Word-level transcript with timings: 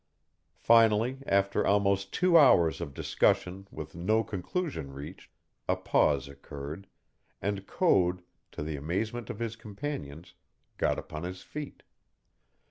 Finally, 0.57 1.19
after 1.27 1.63
almost 1.63 2.11
two 2.11 2.35
hours 2.35 2.81
of 2.81 2.91
discussion 2.95 3.67
with 3.69 3.93
no 3.93 4.23
conclusion 4.23 4.91
reached, 4.91 5.29
a 5.69 5.75
pause 5.75 6.27
occurred, 6.27 6.87
and 7.39 7.67
Code, 7.67 8.23
to 8.51 8.63
the 8.63 8.75
amazement 8.75 9.29
of 9.29 9.37
his 9.37 9.55
companions, 9.55 10.33
got 10.79 10.97
upon 10.97 11.21
his 11.21 11.43
feet. 11.43 11.83